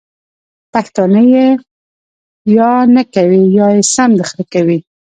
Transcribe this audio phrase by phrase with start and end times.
[0.73, 1.47] پښتانه ېې
[2.57, 4.79] یا نکوي یا يې سم د خره کوي!